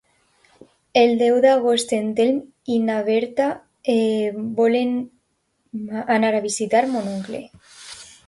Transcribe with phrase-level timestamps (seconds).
[1.01, 2.39] El deu d'agost en Telm
[2.75, 3.49] i na Berta
[4.61, 4.95] volen
[6.17, 7.43] anar a visitar mon oncle.